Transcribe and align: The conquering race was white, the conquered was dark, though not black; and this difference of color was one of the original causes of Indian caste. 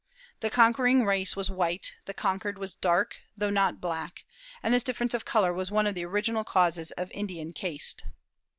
The 0.39 0.49
conquering 0.49 1.05
race 1.05 1.35
was 1.35 1.51
white, 1.51 1.93
the 2.05 2.13
conquered 2.15 2.57
was 2.57 2.73
dark, 2.73 3.17
though 3.37 3.51
not 3.51 3.79
black; 3.79 4.25
and 4.63 4.73
this 4.73 4.81
difference 4.81 5.13
of 5.13 5.25
color 5.25 5.53
was 5.53 5.69
one 5.69 5.85
of 5.85 5.93
the 5.93 6.05
original 6.05 6.43
causes 6.43 6.89
of 6.93 7.11
Indian 7.11 7.53
caste. 7.53 8.05